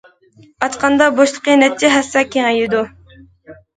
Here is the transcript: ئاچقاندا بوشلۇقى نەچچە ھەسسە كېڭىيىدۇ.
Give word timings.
ئاچقاندا 0.67 1.09
بوشلۇقى 1.19 1.57
نەچچە 1.65 1.91
ھەسسە 1.99 2.25
كېڭىيىدۇ. 2.37 2.83